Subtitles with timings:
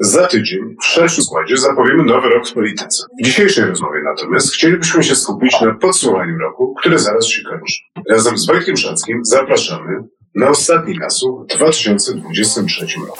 [0.00, 3.04] Za tydzień w szerszym składzie zapowiemy nowy rok w polityce.
[3.20, 7.74] W dzisiejszej rozmowie natomiast chcielibyśmy się skupić na podsumowaniu roku, które zaraz się kończy.
[8.10, 9.90] Razem z Wojtkiem Szackim zapraszamy
[10.34, 13.18] na ostatni nasłuch w 2023 roku.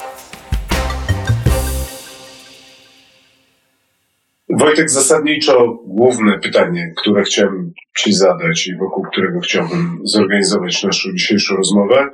[4.49, 11.55] Wojtek, zasadniczo główne pytanie, które chciałem Ci zadać i wokół którego chciałbym zorganizować naszą dzisiejszą
[11.55, 12.09] rozmowę,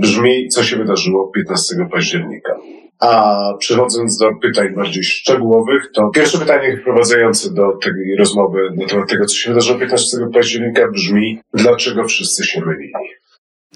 [0.00, 2.56] brzmi, co się wydarzyło 15 października.
[3.04, 9.08] A przechodząc do pytań bardziej szczegółowych, to pierwsze pytanie wprowadzające do tej rozmowy na temat
[9.08, 12.92] tego, co się wydarzyło 15 października brzmi, dlaczego wszyscy się mylili?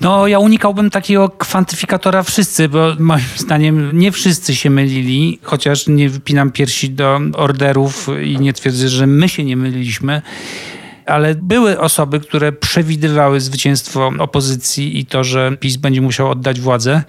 [0.01, 6.09] No, ja unikałbym takiego kwantyfikatora wszyscy, bo moim zdaniem nie wszyscy się mylili, chociaż nie
[6.09, 10.23] wypinam piersi do orderów i nie twierdzę, że my się nie myliliśmy.
[11.07, 17.03] Ale były osoby, które przewidywały zwycięstwo opozycji i to, że PiS będzie musiał oddać władzę.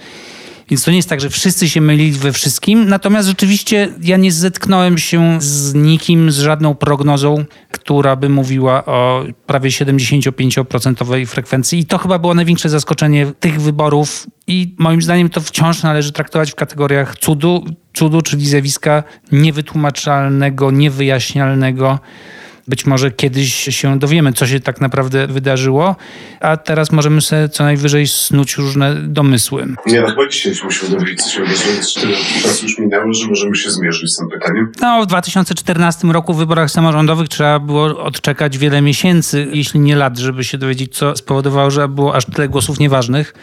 [0.70, 2.90] Więc to nie jest tak, że wszyscy się mylili we wszystkim.
[2.90, 9.24] Natomiast rzeczywiście ja nie zetknąłem się z nikim, z żadną prognozą, która by mówiła o
[9.46, 11.80] prawie 75% frekwencji.
[11.80, 14.28] I to chyba było największe zaskoczenie tych wyborów.
[14.48, 22.00] I moim zdaniem to wciąż należy traktować w kategoriach cudu, cudu czyli zjawiska niewytłumaczalnego, niewyjaśnialnego
[22.70, 25.96] być może kiedyś się dowiemy, co się tak naprawdę wydarzyło,
[26.40, 29.68] a teraz możemy sobie co najwyżej snuć różne domysły.
[29.86, 31.74] Nie, no chyba dzisiaj musimy dowiedzieć, co się wydarzyło.
[32.02, 34.72] Tyle czasu już minęło, że możemy się zmierzyć z tym pytaniem.
[34.82, 40.18] No, w 2014 roku w wyborach samorządowych trzeba było odczekać wiele miesięcy, jeśli nie lat,
[40.18, 43.34] żeby się dowiedzieć, co spowodowało, że było aż tyle głosów nieważnych.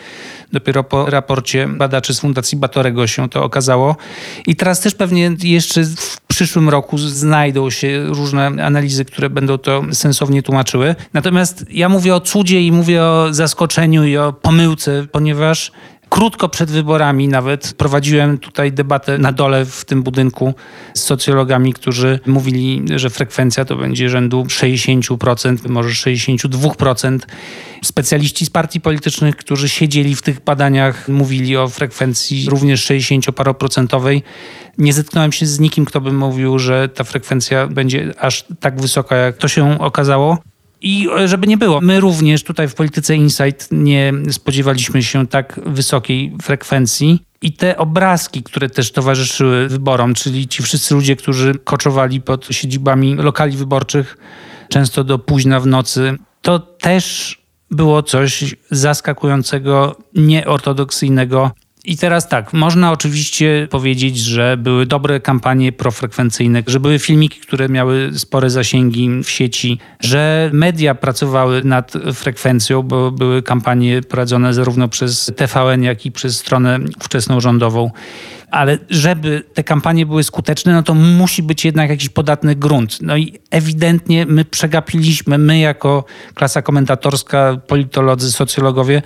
[0.53, 3.97] Dopiero po raporcie badaczy z Fundacji Batorego się to okazało.
[4.47, 9.83] I teraz też pewnie jeszcze w przyszłym roku znajdą się różne analizy, które będą to
[9.93, 10.95] sensownie tłumaczyły.
[11.13, 15.73] Natomiast ja mówię o cudzie i mówię o zaskoczeniu i o pomyłce, ponieważ
[16.09, 20.55] Krótko przed wyborami nawet prowadziłem tutaj debatę na dole w tym budynku
[20.95, 27.19] z socjologami, którzy mówili, że frekwencja to będzie rzędu 60%, może 62%.
[27.85, 34.23] Specjaliści z partii politycznych, którzy siedzieli w tych badaniach, mówili o frekwencji również 60-paroprocentowej.
[34.79, 39.17] Nie zetknąłem się z nikim, kto by mówił, że ta frekwencja będzie aż tak wysoka,
[39.17, 40.39] jak to się okazało.
[40.87, 45.61] I e, żeby nie było, my również tutaj w Polityce Insight nie spodziewaliśmy się tak
[45.67, 47.23] wysokiej frekwencji.
[47.43, 53.15] I te obrazki, które też towarzyszyły wyborom, czyli ci wszyscy ludzie, którzy koczowali pod siedzibami
[53.15, 54.19] lokali wyborczych,
[54.69, 57.37] często do późna w nocy, to też
[57.71, 61.51] było coś zaskakującego, nieortodoksyjnego
[61.87, 67.69] i teraz tak, można oczywiście powiedzieć, że były dobre kampanie profrekwencyjne, że były filmiki, które
[67.69, 74.89] miały spore zasięgi w sieci, że media pracowały nad frekwencją, bo były kampanie prowadzone zarówno
[74.89, 77.91] przez TVN, jak i przez stronę ówczesną rządową.
[78.51, 82.99] Ale żeby te kampanie były skuteczne, no to musi być jednak jakiś podatny grunt.
[83.03, 86.05] No i ewidentnie my przegapiliśmy, my jako
[86.35, 89.03] klasa komentatorska, politolodzy, socjologowie,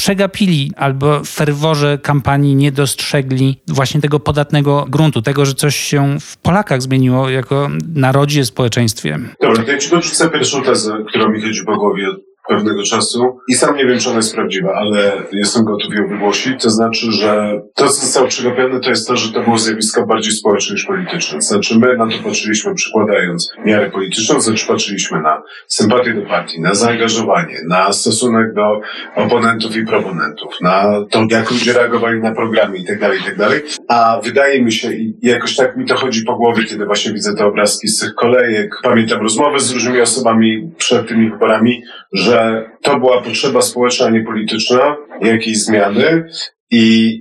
[0.00, 6.20] przegapili albo w ferworze kampanii nie dostrzegli właśnie tego podatnego gruntu, tego, że coś się
[6.20, 9.18] w Polakach zmieniło jako narodzie, społeczeństwie.
[9.40, 12.06] Dobra, to ja ci dorzucę pierwszą tezę, która mi chodzi po głowie
[12.50, 16.62] pewnego czasu i sam nie wiem, czy ona jest prawdziwa, ale jestem gotów ją wygłosić.
[16.62, 20.32] To znaczy, że to, co zostało przegapione, to jest to, że to było zjawisko bardziej
[20.32, 21.38] społeczne niż polityczne.
[21.38, 26.22] To znaczy, my na to patrzyliśmy przykładając miarę polityczną, to znaczy patrzyliśmy na sympatię do
[26.22, 28.80] partii, na zaangażowanie, na stosunek do
[29.16, 33.36] oponentów i proponentów, na to, jak ludzie reagowali na programy i tak dalej, i tak
[33.36, 33.60] dalej.
[33.88, 37.34] A wydaje mi się, i jakoś tak mi to chodzi po głowie, kiedy właśnie widzę
[37.34, 41.82] te obrazki z tych kolejek, pamiętam rozmowy z różnymi osobami przed tymi wyborami,
[42.12, 42.39] że
[42.82, 46.24] to była potrzeba społeczna, a nie polityczna, jakiejś zmiany
[46.70, 47.16] i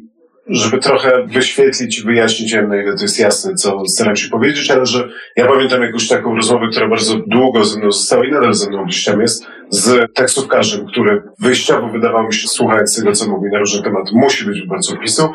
[0.50, 4.86] żeby trochę wyświetlić i wyjaśnić, na ile to jest jasne, co staram się powiedzieć, ale
[4.86, 8.70] że ja pamiętam jakąś taką rozmowę, która bardzo długo ze mną została i nadal ze
[8.70, 13.50] mną gdzieś tam jest, z taksówkarzem, który wyjściowo wydawał mi się, słuchając tego, co mówi
[13.52, 15.32] na różne tematy, musi być wyborcą PiSu.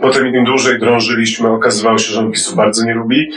[0.00, 3.30] Potem im dłużej drążyliśmy, okazywało się, że on PiSu bardzo nie lubi.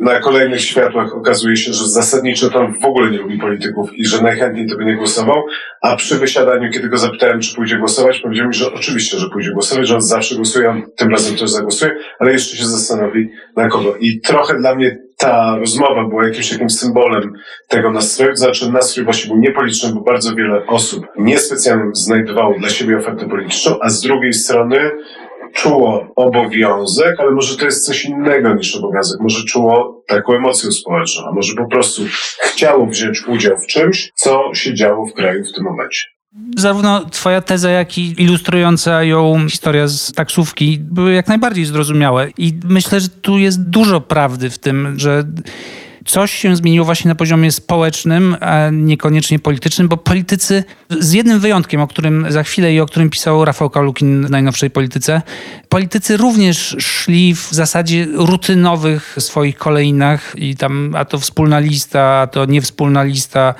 [0.00, 4.22] Na kolejnych światłach okazuje się, że zasadniczo tam w ogóle nie lubi polityków i że
[4.22, 5.42] najchętniej to by nie głosował,
[5.82, 9.50] a przy wysiadaniu, kiedy go zapytałem, czy pójdzie głosować, powiedział mi, że oczywiście, że pójdzie
[9.50, 13.68] głosować, że on zawsze głosuje, on tym razem też zagłosuje, ale jeszcze się zastanowi na
[13.68, 13.96] kogo.
[14.00, 17.32] I trochę dla mnie ta rozmowa była jakimś takim symbolem
[17.68, 22.98] tego nastroju, znaczy nastrój właśnie był niepolityczny, bo bardzo wiele osób niespecjalnie znajdowało dla siebie
[22.98, 24.90] ofertę polityczną, a z drugiej strony
[25.56, 29.20] czuło obowiązek, ale może to jest coś innego niż obowiązek.
[29.20, 32.02] Może czuło taką emocję społeczną, a może po prostu
[32.42, 36.00] chciało wziąć udział w czymś, co się działo w kraju w tym momencie.
[36.56, 42.28] Zarówno twoja teza, jak i ilustrująca ją historia z taksówki były jak najbardziej zrozumiałe.
[42.38, 45.24] I myślę, że tu jest dużo prawdy w tym, że
[46.06, 50.64] coś się zmieniło właśnie na poziomie społecznym, a niekoniecznie politycznym, bo politycy,
[51.00, 54.70] z jednym wyjątkiem, o którym za chwilę i o którym pisał Rafał Kalukin w najnowszej
[54.70, 55.22] polityce,
[55.68, 62.26] politycy również szli w zasadzie rutynowych swoich kolejnach i tam a to wspólna lista, a
[62.26, 63.54] to niewspólna lista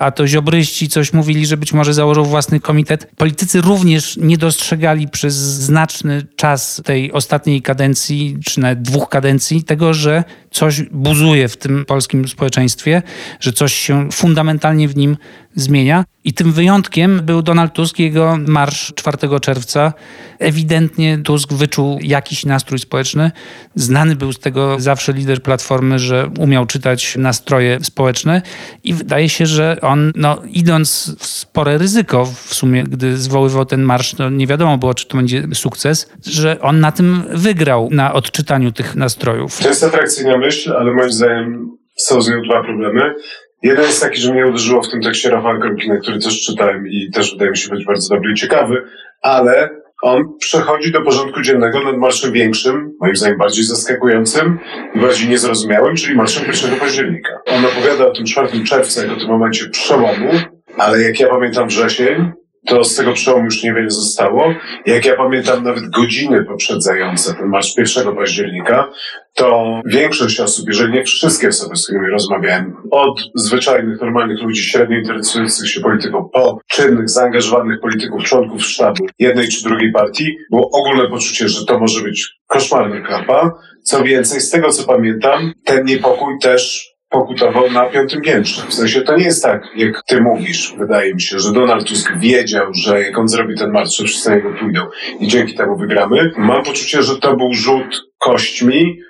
[0.00, 3.10] a to ziobryści coś mówili, że być może założą własny komitet.
[3.16, 9.94] Politycy również nie dostrzegali przez znaczny czas tej ostatniej kadencji, czy nawet dwóch kadencji, tego,
[9.94, 13.02] że coś buzuje w tym polskim społeczeństwie,
[13.40, 15.16] że coś się fundamentalnie w nim
[15.54, 16.04] zmienia.
[16.24, 19.92] I tym wyjątkiem był Donald Tusk, jego marsz 4 czerwca.
[20.38, 23.30] Ewidentnie Tusk wyczuł jakiś nastrój społeczny.
[23.74, 28.42] Znany był z tego zawsze lider Platformy, że umiał czytać nastroje społeczne
[28.84, 33.82] i wydaje się, że on, no, idąc w spore ryzyko w sumie, gdy zwoływał ten
[33.82, 38.12] marsz, to nie wiadomo było, czy to będzie sukces, że on na tym wygrał, na
[38.12, 39.58] odczytaniu tych nastrojów.
[39.58, 43.14] To jest atrakcyjna myśl, ale moim zdaniem są z nią dwa problemy.
[43.62, 47.10] Jeden jest taki, że mnie uderzyło w tym tekście Rafała Krokina, który też czytałem i
[47.10, 48.82] też wydaje mi się być bardzo dobry i ciekawy,
[49.22, 49.68] ale
[50.02, 54.58] on przechodzi do porządku dziennego nad marszem większym, moim zdaniem bardziej zaskakującym
[54.94, 57.40] i bardziej niezrozumiałym, czyli marszem 1 października.
[57.46, 60.30] On opowiada o tym 4 czerwca jako tym momencie przełomu,
[60.78, 62.32] ale jak ja pamiętam wrzesień,
[62.66, 64.54] to z tego przełomu już niewiele zostało.
[64.86, 68.90] Jak ja pamiętam nawet godziny poprzedzające ten marsz 1 października,
[69.34, 74.96] to większość osób, jeżeli nie wszystkie osoby, z którymi rozmawiałem, od zwyczajnych, normalnych ludzi, średnio
[74.96, 81.08] interesujących się polityką, po czynnych, zaangażowanych polityków, członków sztabu jednej czy drugiej partii, było ogólne
[81.08, 83.52] poczucie, że to może być koszmarny klapa.
[83.82, 88.66] Co więcej, z tego co pamiętam, ten niepokój też pokutował na piątym piętrze.
[88.68, 92.12] W sensie to nie jest tak, jak ty mówisz, wydaje mi się, że Donald Tusk
[92.18, 94.80] wiedział, że jak on zrobi ten marsz, to wszyscy na niego pójdą
[95.20, 96.32] i dzięki temu wygramy.
[96.36, 99.00] Mam poczucie, że to był rzut kośćmi,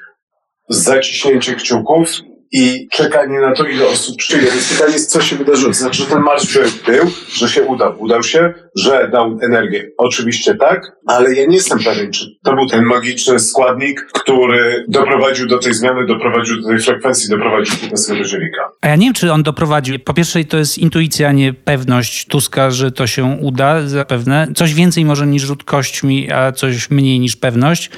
[0.68, 2.10] zaciśnięcie kciuków
[2.52, 4.46] i czekanie na to, ile osób przyjdzie.
[4.50, 5.72] Więc pytanie jest, co się wydarzyło.
[5.72, 8.02] Znaczy, że ten marsz był, że się udał.
[8.02, 9.90] Udał się, że dał energię.
[9.98, 15.48] Oczywiście tak, ale ja nie jestem pewien, czy to był ten magiczny składnik, który doprowadził
[15.48, 18.70] do tej zmiany, doprowadził do tej frekwencji, doprowadził do tego października.
[18.80, 19.98] A ja nie wiem, czy on doprowadził.
[19.98, 24.48] Po pierwsze, to jest intuicja, nie pewność Tuska, że to się uda zapewne.
[24.54, 27.90] Coś więcej może niż rzut kośćmi, a coś mniej niż pewność.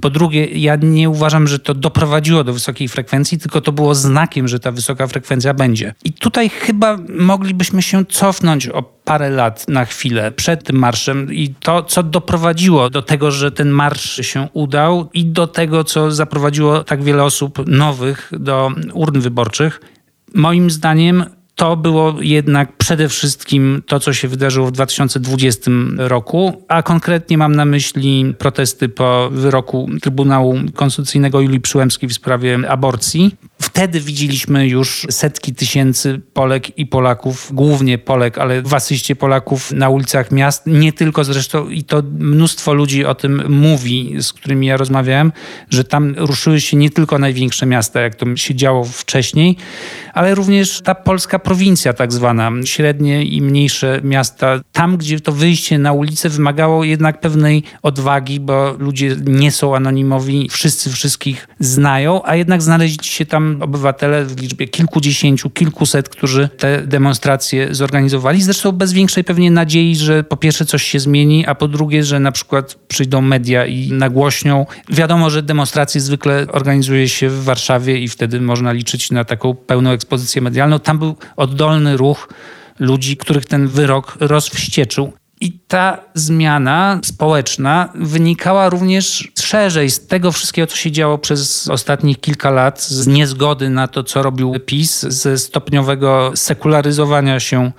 [0.00, 4.48] Po drugie, ja nie uważam, że to doprowadziło do wysokiej frekwencji, tylko to było znakiem,
[4.48, 5.94] że ta wysoka frekwencja będzie.
[6.04, 11.54] I tutaj chyba moglibyśmy się cofnąć o parę lat na chwilę przed tym marszem i
[11.60, 16.84] to, co doprowadziło do tego, że ten marsz się udał i do tego, co zaprowadziło
[16.84, 19.80] tak wiele osób nowych do urn wyborczych.
[20.34, 21.24] Moim zdaniem
[21.58, 27.56] to było jednak przede wszystkim to, co się wydarzyło w 2020 roku, a konkretnie mam
[27.56, 33.36] na myśli protesty po wyroku Trybunału Konstytucyjnego Julii Przyłębskiej w sprawie aborcji.
[33.62, 38.68] Wtedy widzieliśmy już setki tysięcy Polek i Polaków, głównie Polek, ale w
[39.18, 44.32] Polaków na ulicach miast, nie tylko zresztą, i to mnóstwo ludzi o tym mówi, z
[44.32, 45.32] którymi ja rozmawiałem,
[45.70, 49.56] że tam ruszyły się nie tylko największe miasta, jak to się działo wcześniej,
[50.14, 55.78] ale również ta polska prowincja tak zwana, średnie i mniejsze miasta, tam gdzie to wyjście
[55.78, 62.36] na ulicę wymagało jednak pewnej odwagi, bo ludzie nie są anonimowi, wszyscy wszystkich znają, a
[62.36, 68.42] jednak znaleźli się tam obywatele w liczbie kilkudziesięciu, kilkuset, którzy te demonstracje zorganizowali.
[68.42, 72.20] Zresztą bez większej pewnie nadziei, że po pierwsze coś się zmieni, a po drugie, że
[72.20, 74.66] na przykład przyjdą media i nagłośnią.
[74.88, 79.90] Wiadomo, że demonstracje zwykle organizuje się w Warszawie i wtedy można liczyć na taką pełną
[79.90, 80.78] ekspozycję medialną.
[80.78, 82.28] Tam był oddolny ruch
[82.78, 85.12] ludzi, których ten wyrok rozwścieczył.
[85.40, 92.20] I ta zmiana społeczna wynikała również szerzej z tego wszystkiego, co się działo przez ostatnich
[92.20, 97.72] kilka lat, z niezgody na to, co robił PiS, ze stopniowego sekularyzowania się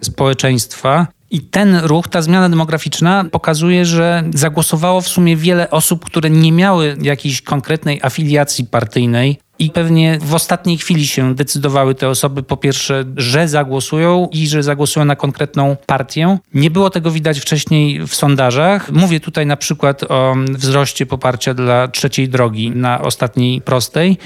[0.00, 1.06] społeczeństwa.
[1.36, 6.52] I ten ruch, ta zmiana demograficzna pokazuje, że zagłosowało w sumie wiele osób, które nie
[6.52, 12.56] miały jakiejś konkretnej afiliacji partyjnej, I pewnie w ostatniej chwili się decydowały te osoby, po
[12.56, 16.38] pierwsze, że zagłosują i że zagłosują na konkretną partię.
[16.54, 18.92] Nie było tego widać wcześniej w sondażach.
[18.92, 24.18] Mówię tutaj na przykład o wzroście poparcia dla trzeciej drogi na ostatniej prostej.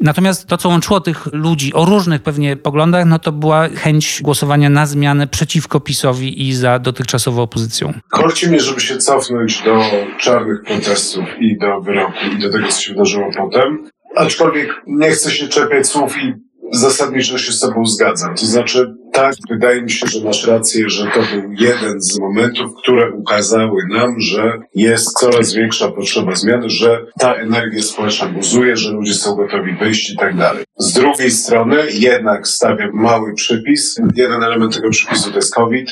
[0.00, 4.70] Natomiast to, co łączyło tych ludzi o różnych pewnie poglądach, no to była chęć głosowania
[4.70, 7.92] na zmianę przeciwko PiSowi i za dotychczasową opozycją.
[8.10, 9.80] Korci mnie, żeby się cofnąć do
[10.20, 13.90] czarnych protestów i do wyroku i do tego, co się wydarzyło potem.
[14.16, 16.34] Aczkolwiek nie chcę się czepiać słów i
[16.72, 18.34] zasadniczo się z sobą zgadzam.
[18.34, 22.72] To znaczy, tak, wydaje mi się, że masz rację, że to był jeden z momentów,
[22.82, 28.92] które ukazały nam, że jest coraz większa potrzeba zmiany, że ta energia społeczna buzuje, że
[28.92, 30.64] ludzie są gotowi wyjść i tak dalej.
[30.78, 33.96] Z drugiej strony jednak stawiam mały przypis.
[34.14, 35.90] Jeden element tego przypisu to jest COVID.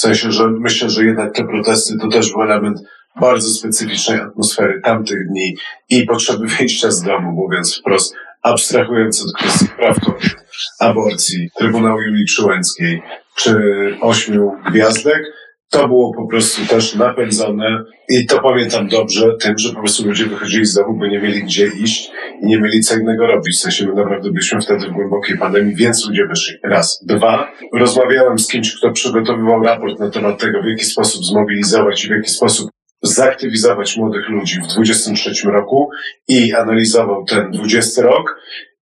[0.00, 2.78] W sensie, że myślę, że jednak te protesty to też był element
[3.20, 5.56] bardzo specyficznej atmosfery tamtych dni
[5.88, 10.36] i potrzeby wyjścia z domu, mówiąc wprost, abstrahując od kwestii praw kobiet,
[10.78, 13.02] aborcji, Trybunału Julii Przyłęckiej
[13.36, 13.54] czy
[14.00, 15.22] ośmiu gwiazdek,
[15.70, 20.26] to było po prostu też napędzone i to pamiętam dobrze tym, że po prostu ludzie
[20.26, 22.10] wychodzili z domu, bo nie mieli gdzie iść
[22.42, 23.56] i nie mieli co innego robić.
[23.56, 26.54] W sensie my naprawdę byliśmy wtedy w głębokiej pandemii, więc ludzie wyszli.
[26.64, 27.04] Raz.
[27.06, 27.52] Dwa.
[27.74, 32.10] Rozmawiałem z kimś, kto przygotowywał raport na temat tego, w jaki sposób zmobilizować i w
[32.10, 32.70] jaki sposób
[33.02, 35.90] zaktywizować młodych ludzi w 23 roku
[36.28, 38.36] i analizował ten 20 rok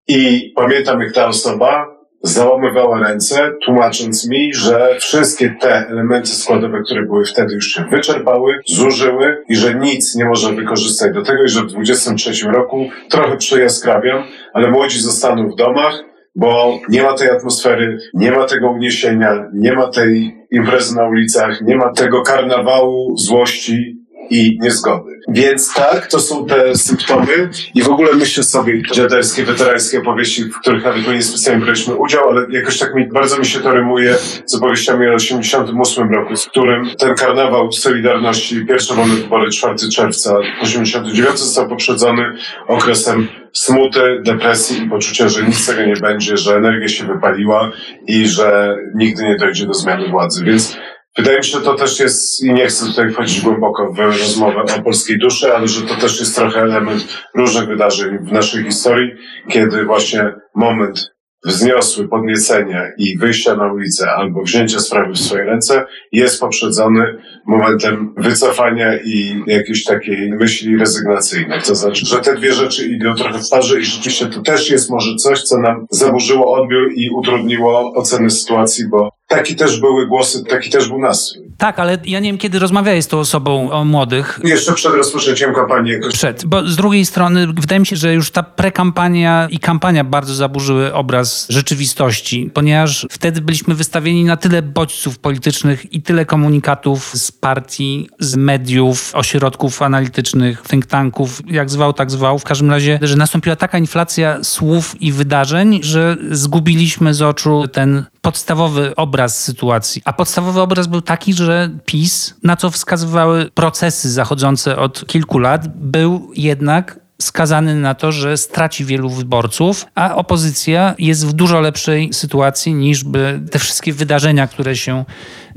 [0.09, 7.03] i pamiętam jak ta osoba załamywała ręce, tłumacząc mi, że wszystkie te elementy składowe, które
[7.03, 11.49] były wtedy już się wyczerpały, zużyły i że nic nie można wykorzystać do tego i
[11.49, 16.05] że w 23 roku trochę przejaskrawiam, ale młodzi zostaną w domach,
[16.35, 21.61] bo nie ma tej atmosfery, nie ma tego uniesienia, nie ma tej imprezy na ulicach,
[21.63, 25.16] nie ma tego karnawału złości, i niezgody.
[25.29, 30.61] Więc tak, to są te symptomy i w ogóle myślę sobie dziaderskie, weterańskie opowieści, w
[30.61, 34.17] których nawet nie specjalnie braliśmy udział, ale jakoś tak mi, bardzo mi się to rymuje
[34.47, 40.39] z opowieściami o 88 roku, w którym ten karnawał Solidarności, pierwsze wolne wybory 4 czerwca
[40.63, 42.23] 89 został poprzedzony
[42.67, 47.73] okresem smuty, depresji i poczucia, że nic z tego nie będzie, że energia się wypaliła
[48.07, 50.45] i że nigdy nie dojdzie do zmiany władzy.
[50.45, 50.77] Więc
[51.19, 54.63] Wydaje mi się, że to też jest, i nie chcę tutaj wchodzić głęboko w rozmowę
[54.79, 59.11] o polskiej duszy, ale że to też jest trochę element różnych wydarzeń w naszej historii,
[59.49, 65.85] kiedy właśnie moment wzniosły podniecenia i wyjścia na ulicę albo wzięcia sprawy w swoje ręce
[66.13, 71.63] jest poprzedzony momentem wycofania i jakiejś takiej myśli rezygnacyjnej.
[71.63, 74.91] To znaczy, że te dwie rzeczy idą trochę w parze i rzeczywiście to też jest
[74.91, 80.45] może coś, co nam zaburzyło odbiór i utrudniło ocenę sytuacji, bo Taki też były głosy,
[80.45, 81.46] taki też był nastrój.
[81.59, 84.41] Tak, ale ja nie wiem, kiedy rozmawiałeś z tą osobą o młodych.
[84.45, 85.93] Jeszcze przed rozpoczęciem kampanii.
[85.93, 86.15] Jakoś...
[86.15, 90.35] Przed, bo z drugiej strony wydaje mi się, że już ta prekampania i kampania bardzo
[90.35, 97.33] zaburzyły obraz rzeczywistości, ponieważ wtedy byliśmy wystawieni na tyle bodźców politycznych i tyle komunikatów z
[97.33, 102.39] partii, z mediów, ośrodków analitycznych, think tanków, jak zwał, tak zwał.
[102.39, 108.05] W każdym razie, że nastąpiła taka inflacja słów i wydarzeń, że zgubiliśmy z oczu ten
[108.21, 110.03] podstawowy obraz sytuacji.
[110.05, 111.46] A podstawowy obraz był taki, że
[111.87, 118.37] PiS, na co wskazywały procesy zachodzące od kilku lat, był jednak skazany na to, że
[118.37, 124.47] straci wielu wyborców, a opozycja jest w dużo lepszej sytuacji niż by te wszystkie wydarzenia,
[124.47, 125.05] które się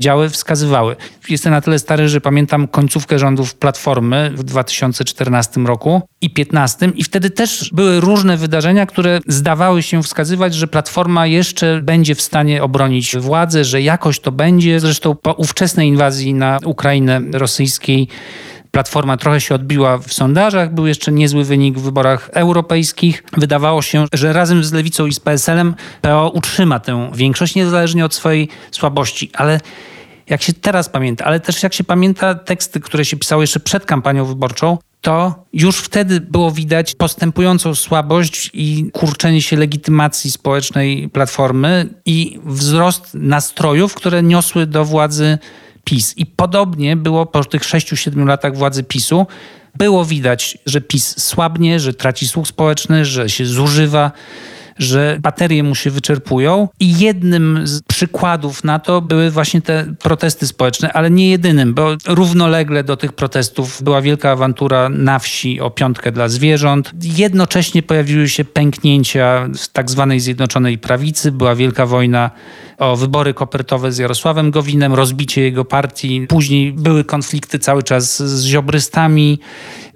[0.00, 0.96] działy, wskazywały.
[1.28, 7.04] Jestem na tyle stary, że pamiętam końcówkę rządów Platformy w 2014 roku i 2015 i
[7.04, 12.62] wtedy też były różne wydarzenia, które zdawały się wskazywać, że Platforma jeszcze będzie w stanie
[12.62, 14.80] obronić władzę, że jakoś to będzie.
[14.80, 18.08] Zresztą po ówczesnej inwazji na Ukrainę rosyjskiej
[18.70, 23.24] Platforma trochę się odbiła w sondażach, był jeszcze niezły wynik w wyborach europejskich.
[23.36, 28.14] Wydawało się, że razem z Lewicą i z PSL-em PO utrzyma tę większość niezależnie od
[28.14, 29.60] swojej słabości, ale
[30.26, 33.86] jak się teraz pamięta, ale też jak się pamięta teksty, które się pisały jeszcze przed
[33.86, 41.88] kampanią wyborczą, to już wtedy było widać postępującą słabość i kurczenie się legitymacji społecznej Platformy
[42.06, 45.38] i wzrost nastrojów, które niosły do władzy
[45.84, 46.18] PiS.
[46.18, 49.26] I podobnie było po tych 6-7 latach władzy PiSu.
[49.74, 54.12] Było widać, że PiS słabnie, że traci słuch społeczny, że się zużywa,
[54.80, 60.46] że baterie mu się wyczerpują i jednym z przykładów na to były właśnie te protesty
[60.46, 65.70] społeczne, ale nie jedynym, bo równolegle do tych protestów była wielka awantura na wsi o
[65.70, 66.92] piątkę dla zwierząt.
[67.02, 72.30] Jednocześnie pojawiły się pęknięcia w tak zwanej Zjednoczonej Prawicy, była wielka wojna
[72.78, 76.26] o wybory kopertowe z Jarosławem Gowinem, rozbicie jego partii.
[76.28, 79.38] Później były konflikty cały czas z ziobrystami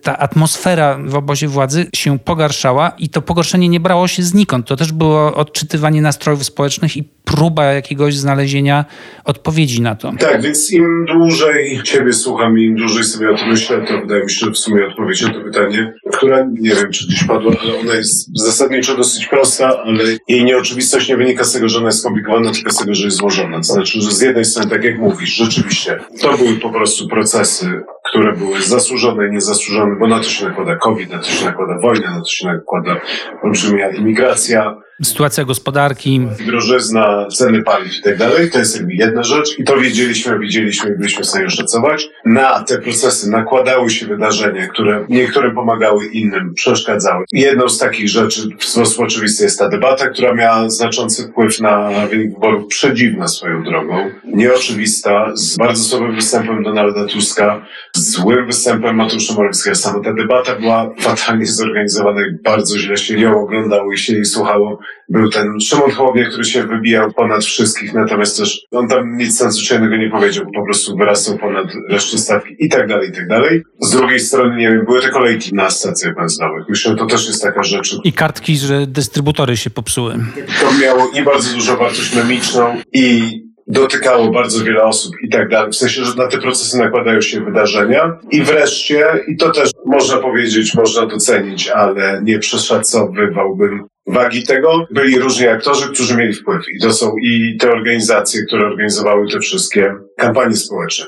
[0.04, 4.66] ta atmosfera w obozie władzy się pogarszała i to pogorszenie nie brało się znikąd.
[4.66, 8.84] To też było odczytywanie nastrojów społecznych i próba jakiegoś znalezienia
[9.24, 10.12] odpowiedzi na to.
[10.18, 14.30] Tak, więc im dłużej Ciebie słucham, im dłużej sobie o tym myślę, to wydaje mi
[14.30, 17.78] się, że w sumie odpowiedź na to pytanie, która nie wiem, czy dziś padła, ale
[17.80, 22.00] ona jest zasadniczo dosyć prosta, ale jej nieoczywistość nie wynika z tego, że ona jest
[22.00, 23.56] skomplikowana, tylko z tego, że jest złożona.
[23.56, 27.66] To znaczy, że z jednej strony, tak jak mówisz, rzeczywiście, to były po prostu procesy,
[28.14, 31.78] które były zasłużone i niezasłużone, bo na to się nakłada COVID, na to się nakłada
[31.78, 33.00] wojna, na to się nakłada
[33.42, 38.50] olbrzymia imigracja, sytuacja gospodarki, drożyzna, ceny paliw i tak dalej.
[38.50, 42.08] To jest jakby jedna rzecz i to wiedzieliśmy, widzieliśmy i byliśmy w stanie szacować.
[42.24, 47.24] Na te procesy nakładały się wydarzenia, które niektórym pomagały, innym przeszkadzały.
[47.32, 51.90] Jedną z takich rzeczy w sposób oczywisty jest ta debata, która miała znaczący wpływ na
[52.06, 58.96] wynik wyborów, przedziwna swoją drogą, nieoczywista, z bardzo słabym występem Donalda Tuska, z złym występem
[58.96, 59.76] Mateusza Morawieckiego.
[59.76, 64.24] Sama ta debata była fatalnie zorganizowana i bardzo źle się ją oglądało i się jej
[64.24, 69.40] słuchało był ten Szymon Hołownia, który się wybijał ponad wszystkich, natomiast też on tam nic
[69.40, 73.62] nadzwyczajnego nie powiedział, po prostu wyrastał ponad resztę stawki i tak dalej, i tak dalej.
[73.80, 76.64] Z drugiej strony, nie wiem, były te kolejki na stacjach benzynowych.
[76.68, 77.96] Myślę, że to też jest taka rzecz.
[78.04, 80.14] I kartki, że dystrybutory się popsuły.
[80.60, 83.22] To miało i bardzo dużą wartość memiczną i
[83.66, 85.72] dotykało bardzo wiele osób i tak dalej.
[85.72, 88.18] W sensie, że na te procesy nakładają się wydarzenia.
[88.30, 95.18] I wreszcie, i to też można powiedzieć, można docenić, ale nie przeszacowywałbym wagi tego byli
[95.18, 96.62] różni aktorzy, którzy mieli wpływ.
[96.72, 101.06] I to są i te organizacje, które organizowały te wszystkie kampanie społeczne.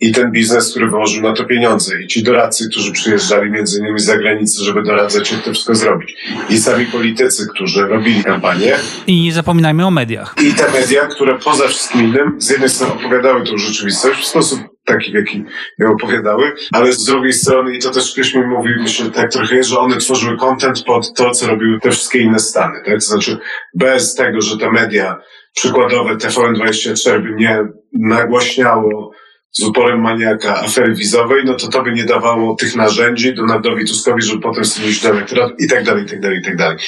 [0.00, 2.02] I ten biznes, który wyłożył na to pieniądze.
[2.02, 6.14] I ci doradcy, którzy przyjeżdżali między innymi z zagranicy, żeby doradzać, jak to wszystko zrobić.
[6.50, 8.76] I sami politycy, którzy robili kampanię.
[9.06, 10.34] I nie zapominajmy o mediach.
[10.42, 14.75] I te media, które poza wszystkim innym, z jednej strony opowiadały tą rzeczywistość w sposób
[14.86, 15.44] taki, w jaki
[15.78, 19.56] ją opowiadały, ale z drugiej strony, i to też ktoś mi mówił, myślę, tak trochę
[19.56, 22.94] jest, że one tworzyły content pod to, co robiły te wszystkie inne stany, tak?
[22.94, 23.38] To znaczy,
[23.74, 25.16] bez tego, że te media
[25.54, 27.58] przykładowe TVN24 by nie
[27.92, 29.12] nagłaśniało
[29.52, 34.22] z uporem maniaka afery wizowej, no to to by nie dawało tych narzędzi Donaldowi Tuskowi,
[34.22, 34.64] żeby potem
[35.02, 36.78] do elektoratu i tak dalej, i tak dalej, i tak dalej.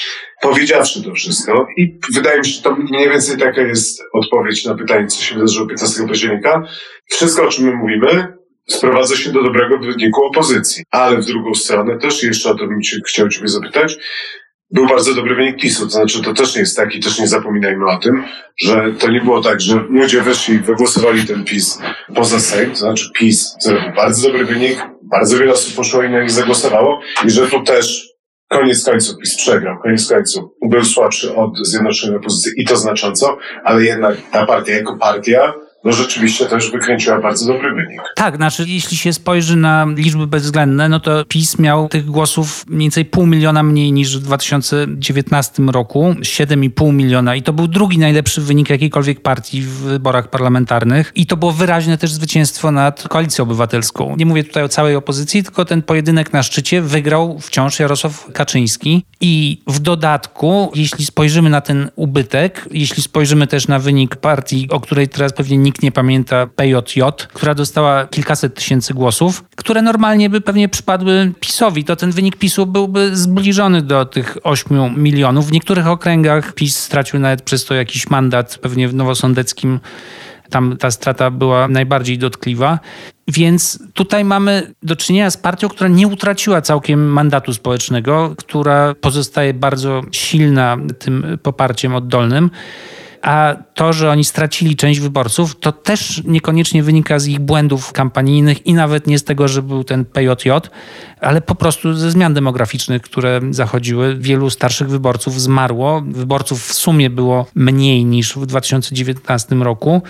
[0.42, 4.74] Powiedziawszy to wszystko i wydaje mi się, że to mniej więcej taka jest odpowiedź na
[4.74, 6.62] pytanie, co się wydarzyło 15 października.
[7.10, 10.84] Wszystko, o czym my mówimy, sprowadza się do dobrego wyniku opozycji.
[10.90, 13.96] Ale w drugą stronę też jeszcze o to bym cię, chciał Ciebie zapytać,
[14.70, 15.84] był bardzo dobry wynik PiSu.
[15.84, 18.24] To znaczy, to też nie jest tak i też nie zapominajmy o tym,
[18.60, 21.78] że to nie było tak, że ludzie wyszli i wygłosowali ten PiS
[22.14, 26.22] poza Sejm, to znaczy PiS zrobił bardzo dobry wynik, bardzo wiele osób poszło i na
[26.22, 28.08] nich zagłosowało i że tu też
[28.48, 33.84] koniec końców PiS przegrał, koniec końców był słabszy od Zjednoczonej Opozycji i to znacząco, ale
[33.84, 35.54] jednak ta partia jako partia
[35.84, 38.00] no rzeczywiście też wykręciła bardzo dobry wynik.
[38.14, 42.80] Tak, znaczy jeśli się spojrzy na liczby bezwzględne, no to PiS miał tych głosów mniej
[42.80, 48.40] więcej pół miliona mniej niż w 2019 roku, 7,5 miliona i to był drugi najlepszy
[48.40, 54.16] wynik jakiejkolwiek partii w wyborach parlamentarnych i to było wyraźne też zwycięstwo nad Koalicją Obywatelską.
[54.16, 59.04] Nie mówię tutaj o całej opozycji, tylko ten pojedynek na szczycie wygrał wciąż Jarosław Kaczyński
[59.20, 64.80] i w dodatku, jeśli spojrzymy na ten ubytek, jeśli spojrzymy też na wynik partii, o
[64.80, 67.02] której teraz pewnie nikt nikt nie pamięta PJJ,
[67.34, 72.66] która dostała kilkaset tysięcy głosów, które normalnie by pewnie przypadły PiSowi, to ten wynik PiSu
[72.66, 75.48] byłby zbliżony do tych 8 milionów.
[75.48, 79.80] W niektórych okręgach PiS stracił nawet przez to jakiś mandat, pewnie w Nowosądeckim
[80.50, 82.78] tam ta strata była najbardziej dotkliwa.
[83.28, 89.54] Więc tutaj mamy do czynienia z partią, która nie utraciła całkiem mandatu społecznego, która pozostaje
[89.54, 92.50] bardzo silna tym poparciem oddolnym.
[93.22, 98.66] A to, że oni stracili część wyborców, to też niekoniecznie wynika z ich błędów kampanijnych
[98.66, 100.50] i nawet nie z tego, że był ten PJJ,
[101.20, 104.16] ale po prostu ze zmian demograficznych, które zachodziły.
[104.16, 106.02] Wielu starszych wyborców zmarło.
[106.06, 110.02] Wyborców w sumie było mniej niż w 2019 roku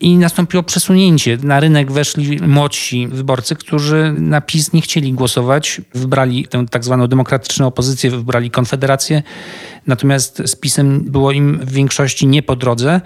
[0.00, 1.38] i nastąpiło przesunięcie.
[1.42, 5.80] Na rynek weszli młodsi wyborcy, którzy na PiS nie chcieli głosować.
[5.94, 9.22] Wybrali tę tak zwaną demokratyczną opozycję, wybrali Konfederację,
[9.86, 13.00] natomiast z PiSem było im w większości nie po drodze.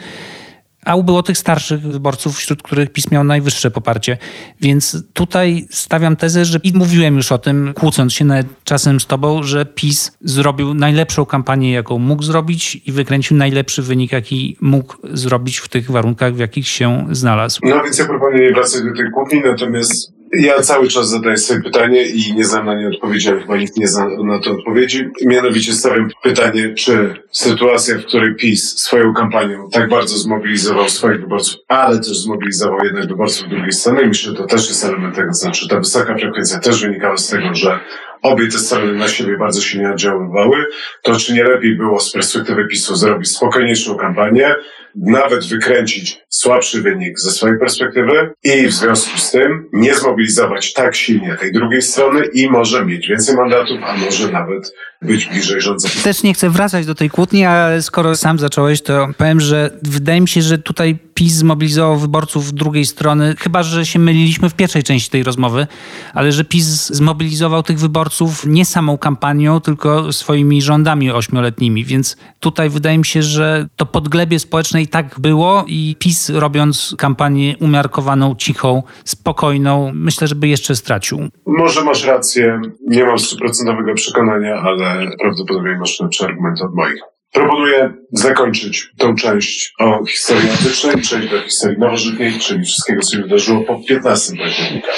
[0.85, 4.19] A ubyło tych starszych wyborców, wśród których PiS miał najwyższe poparcie.
[4.61, 9.07] Więc tutaj stawiam tezę, że i mówiłem już o tym, kłócąc się nawet czasem z
[9.07, 14.97] tobą, że PiS zrobił najlepszą kampanię, jaką mógł zrobić i wykręcił najlepszy wynik, jaki mógł
[15.05, 17.61] zrobić w tych warunkach, w jakich się znalazł.
[17.63, 22.07] No więc ja proponuję wracać do tej kłótni, natomiast ja cały czas zadaję sobie pytanie
[22.07, 25.09] i nie znam na nie odpowiedzi, ale chyba nikt nie zna na to odpowiedzi.
[25.27, 31.61] Mianowicie stawiam pytanie, czy sytuacja, w której PiS swoją kampanią tak bardzo zmobilizował swoich wyborców,
[31.69, 35.69] ale też zmobilizował jednak wyborców drugiej strony, myślę, że to też jest element tego, znaczy
[35.69, 37.81] ta wysoka frekwencja też wynikała z tego, że
[38.23, 40.57] obie te strony na siebie bardzo silnie oddziaływały,
[41.03, 44.55] to czy nie lepiej było z perspektywy PiSu zrobić spokojniejszą kampanię,
[44.95, 50.97] nawet wykręcić słabszy wynik ze swojej perspektywy i w związku z tym nie zmobilizować tak
[50.97, 56.03] silnie tej drugiej strony i może mieć więcej mandatów, a może nawet być bliżej rządzących.
[56.03, 60.21] Też nie chcę wracać do tej kłótni, ale skoro sam zacząłeś, to powiem, że wydaje
[60.21, 64.83] mi się, że tutaj PiS zmobilizował wyborców drugiej strony, chyba że się myliliśmy w pierwszej
[64.83, 65.67] części tej rozmowy,
[66.15, 71.85] ale że PiS zmobilizował tych wyborców nie samą kampanią, tylko swoimi rządami ośmioletnimi.
[71.85, 76.95] Więc tutaj wydaje mi się, że to podglebie społeczne i tak było i PiS robiąc
[76.99, 81.29] kampanię umiarkowaną, cichą, spokojną, myślę, żeby jeszcze stracił.
[81.47, 84.90] Może masz rację, nie mam stuprocentowego przekonania, ale
[85.21, 87.01] prawdopodobnie masz lepszy argument od moich.
[87.33, 93.23] Proponuję zakończyć tą część o historii antycznej przejść do historii nowożytnej, czyli wszystkiego, co się
[93.23, 94.89] wydarzyło po 15 października.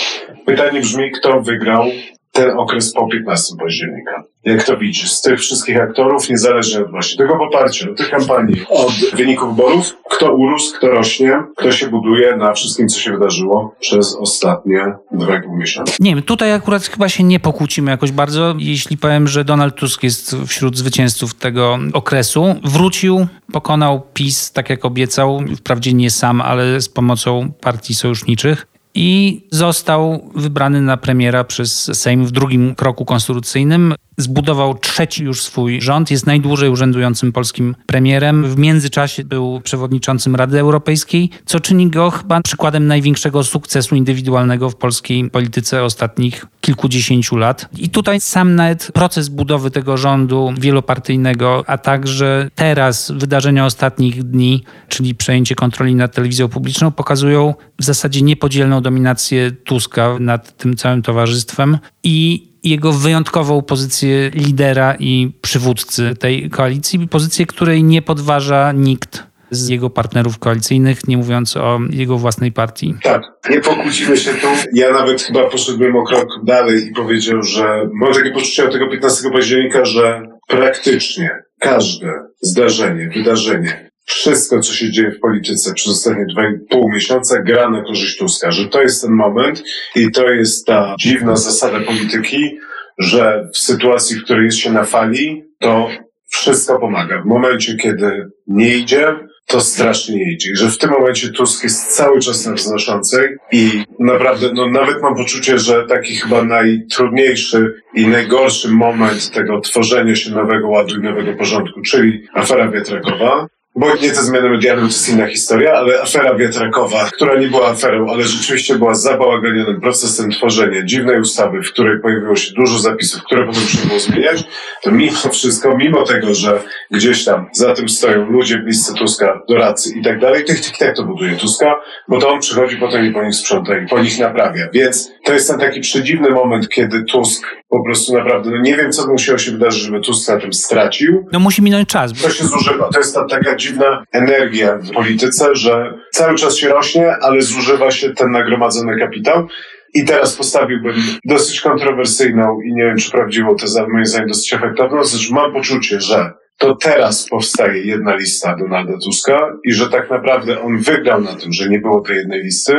[0.47, 1.85] Pytanie brzmi, kto wygrał
[2.33, 4.25] ten okres po 15 października.
[4.45, 8.67] Jak to widzisz, z tych wszystkich aktorów, niezależnie od właśnie tego poparcia, od tych kampanii,
[8.69, 13.75] od wyników wyborów, kto urósł, kto rośnie, kto się buduje na wszystkim, co się wydarzyło
[13.81, 15.53] przez ostatnie dwa i pół.
[16.01, 20.03] Nie wiem, tutaj akurat chyba się nie pokłócimy jakoś bardzo, jeśli powiem, że Donald Tusk
[20.03, 22.55] jest wśród zwycięzców tego okresu.
[22.65, 29.41] Wrócił, pokonał PiS, tak jak obiecał, wprawdzie nie sam, ale z pomocą partii sojuszniczych i
[29.51, 36.11] został wybrany na premiera przez Sejm w drugim kroku konstytucyjnym zbudował trzeci już swój rząd,
[36.11, 38.45] jest najdłużej urzędującym polskim premierem.
[38.45, 44.77] W międzyczasie był przewodniczącym Rady Europejskiej, co czyni go chyba przykładem największego sukcesu indywidualnego w
[44.77, 47.69] polskiej polityce ostatnich kilkudziesięciu lat.
[47.79, 54.65] I tutaj sam nawet proces budowy tego rządu wielopartyjnego, a także teraz wydarzenia ostatnich dni,
[54.89, 61.03] czyli przejęcie kontroli nad telewizją publiczną, pokazują w zasadzie niepodzielną dominację Tuska nad tym całym
[61.03, 69.33] towarzystwem i jego wyjątkową pozycję lidera i przywódcy tej koalicji, pozycję, której nie podważa nikt
[69.51, 72.95] z jego partnerów koalicyjnych, nie mówiąc o jego własnej partii.
[73.03, 74.47] Tak, nie pokłócimy się tu.
[74.73, 78.91] Ja nawet chyba poszedłbym o krok dalej i powiedział, że mam takie poczucie od tego
[78.91, 86.25] 15 października, że praktycznie każde zdarzenie, wydarzenie, wszystko, co się dzieje w polityce przez ostatnie
[86.33, 89.63] dwa i pół miesiąca gra na korzyść Tuska, że to jest ten moment
[89.97, 92.59] i to jest ta dziwna zasada polityki,
[92.99, 95.89] że w sytuacji, w której jest się na fali, to
[96.29, 97.23] wszystko pomaga.
[97.23, 100.51] W momencie, kiedy nie idzie, to strasznie nie idzie.
[100.55, 105.17] Że w tym momencie Tusk jest cały czas na wznoszącej i naprawdę, no nawet mam
[105.17, 111.35] poczucie, że taki chyba najtrudniejszy i najgorszy moment tego tworzenia się nowego ładu i nowego
[111.35, 116.35] porządku, czyli afera wiatrakowa, bo nie te zmiany medialne to jest inna historia, ale afera
[116.35, 122.01] wiatrakowa, która nie była aferą, ale rzeczywiście była zabałaganionym procesem tworzenia dziwnej ustawy, w której
[122.01, 124.45] pojawiło się dużo zapisów, które potem trzeba było zmieniać,
[124.83, 129.99] to mimo wszystko, mimo tego, że gdzieś tam za tym stoją ludzie bliscy Tuska, doradcy
[129.99, 133.13] i tak dalej, to i tak to buduje Tuska, bo to on przychodzi potem i
[133.13, 134.69] po nich sprząta i po nich naprawia.
[134.73, 138.93] Więc to jest ten taki przedziwny moment, kiedy Tusk po prostu naprawdę, no nie wiem,
[138.93, 141.27] co musiało się wydarzyć, żeby Tusk na tym stracił.
[141.33, 142.13] No musi minąć czas.
[142.23, 142.89] To się zużywa.
[142.89, 147.91] To jest ta taka dziwna energia w polityce, że cały czas się rośnie, ale zużywa
[147.91, 149.49] się ten nagromadzony kapitał.
[149.95, 150.95] I teraz postawiłbym
[151.25, 156.01] dosyć kontrowersyjną i nie wiem, czy prawdziwą tezę, moim zdaniem dosyć efektowną, znaczy mam poczucie,
[156.01, 161.35] że to teraz powstaje jedna lista Donalda Tuska i że tak naprawdę on wygrał na
[161.35, 162.75] tym, że nie było tej jednej listy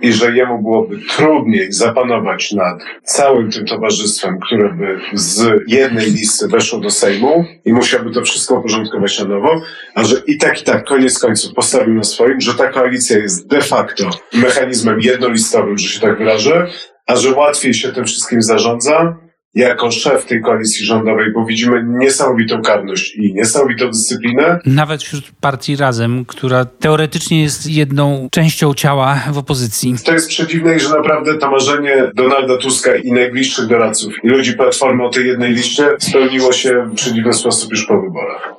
[0.00, 6.48] i że jemu byłoby trudniej zapanować nad całym tym towarzystwem, które by z jednej listy
[6.48, 9.60] weszło do Sejmu i musiałby to wszystko uporządkować na nowo,
[9.94, 13.48] a że i tak, i tak, koniec końców postawił na swoim, że ta koalicja jest
[13.48, 16.66] de facto mechanizmem jednolistowym, że się tak wyrażę,
[17.06, 19.16] a że łatwiej się tym wszystkim zarządza,
[19.54, 24.58] jako szef tej koalicji rządowej, bo widzimy niesamowitą karność i niesamowitą dyscyplinę.
[24.66, 29.94] Nawet wśród partii Razem, która teoretycznie jest jedną częścią ciała w opozycji.
[30.04, 35.04] To jest przedziwne, że naprawdę to marzenie Donalda Tuska i najbliższych doradców i ludzi Platformy
[35.04, 38.52] o tej jednej liście spełniło się w przedziwny sposób już po wyborach.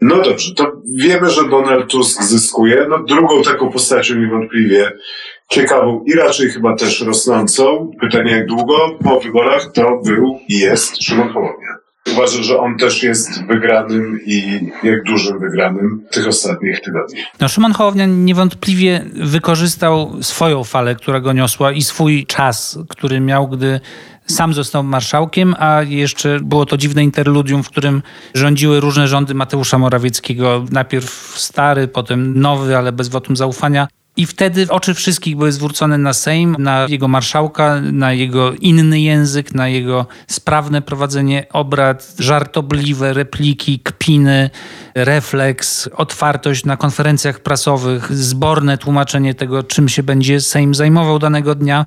[0.00, 2.86] No dobrze, to wiemy, że Donald Tusk zyskuje.
[2.88, 4.92] No drugą taką postacią niewątpliwie
[5.50, 7.90] ciekawą i raczej chyba też rosnącą.
[8.00, 11.68] Pytanie jak długo po wyborach to był i jest Szymon Hołownia.
[12.12, 17.20] Uważam, że on też jest wygranym i jak dużym wygranym tych ostatnich tygodni.
[17.40, 23.48] No, Szymon Hołownia niewątpliwie wykorzystał swoją falę, która go niosła i swój czas, który miał,
[23.48, 23.80] gdy
[24.26, 28.02] sam został marszałkiem, a jeszcze było to dziwne interludium, w którym
[28.34, 30.64] rządziły różne rządy Mateusza Morawieckiego.
[30.70, 33.88] Najpierw stary, potem nowy, ale bez wotum zaufania.
[34.18, 39.54] I wtedy oczy wszystkich były zwrócone na Sejm, na jego marszałka, na jego inny język,
[39.54, 44.50] na jego sprawne prowadzenie obrad, żartobliwe repliki, kpiny,
[44.94, 51.84] refleks, otwartość na konferencjach prasowych, zborne tłumaczenie tego, czym się będzie Sejm zajmował danego dnia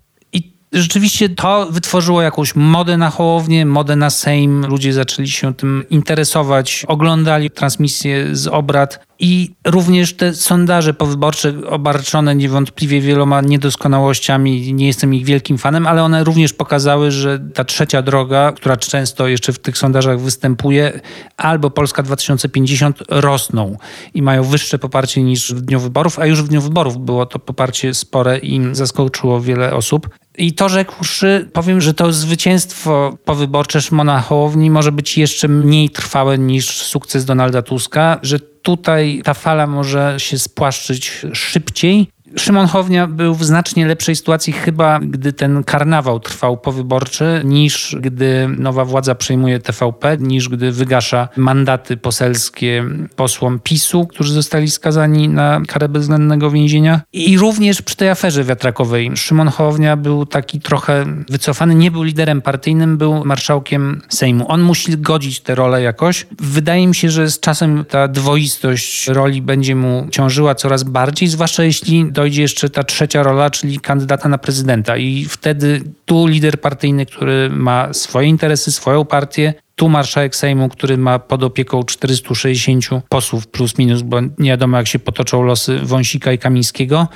[0.72, 4.66] rzeczywiście to wytworzyło jakąś modę na Hołownię, modę na Sejm.
[4.66, 9.06] Ludzie zaczęli się tym interesować, oglądali transmisje z obrad.
[9.24, 16.04] I również te sondaże powyborcze, obarczone niewątpliwie wieloma niedoskonałościami, nie jestem ich wielkim fanem, ale
[16.04, 21.02] one również pokazały, że ta trzecia droga, która często jeszcze w tych sondażach występuje,
[21.38, 23.78] albo Polska 2050 rosną
[24.14, 27.40] i mają wyższe poparcie niż w dniu wyborów, a już w dniu wyborów było to
[27.40, 30.10] poparcie spore i zaskoczyło wiele osób.
[30.38, 36.38] I to rzekłszy, powiem, że to zwycięstwo powyborcze Szymona Hołowni może być jeszcze mniej trwałe
[36.38, 43.36] niż sukces Donalda Tuska, że tutaj ta fala może się spłaszczyć szybciej Szymon Hołownia był
[43.36, 49.60] w znacznie lepszej sytuacji chyba, gdy ten karnawał trwał powyborczy, niż gdy nowa władza przejmuje
[49.60, 57.02] TVP, niż gdy wygasza mandaty poselskie posłom PiSu, którzy zostali skazani na karę bezwzględnego więzienia.
[57.14, 62.42] I również przy tej aferze wiatrakowej Szymon Hołownia był taki trochę wycofany, nie był liderem
[62.42, 64.52] partyjnym, był marszałkiem Sejmu.
[64.52, 66.28] On musi godzić tę rolę jakoś.
[66.40, 71.64] Wydaje mi się, że z czasem ta dwoistość roli będzie mu ciążyła coraz bardziej, zwłaszcza
[71.64, 74.98] jeśli do dojdzie jeszcze ta trzecia rola, czyli kandydata na prezydenta.
[74.98, 80.98] I wtedy tu lider partyjny, który ma swoje interesy, swoją partię, tu marszałek Sejmu, który
[80.98, 86.32] ma pod opieką 460 posłów plus minus, bo nie wiadomo jak się potoczą losy Wąsika
[86.32, 87.08] i Kamińskiego